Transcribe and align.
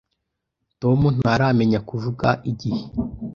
Tom 0.81 0.99
ntaramenya 1.17 1.79
kuvuga 1.89 2.27
igihe. 2.51 2.83